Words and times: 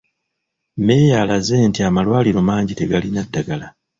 Meeya 0.85 1.15
alaze 1.23 1.55
nti 1.69 1.79
amalwaliro 1.89 2.39
mangi 2.49 2.73
tegalina 2.79 3.21
ddagala. 3.27 3.67